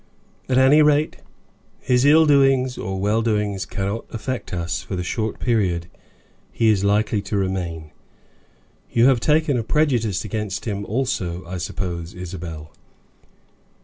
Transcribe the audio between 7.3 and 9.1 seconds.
remain. You